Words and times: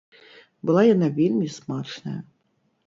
Была 0.69 0.83
яна 0.95 1.11
вельмі 1.21 1.47
смачная. 1.59 2.17